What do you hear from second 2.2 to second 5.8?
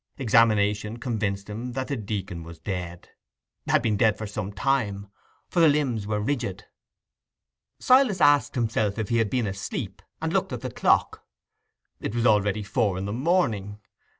was dead—had been dead some time, for the